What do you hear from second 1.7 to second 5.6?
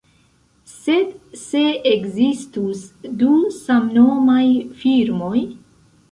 ekzistus du samnomaj firmoj?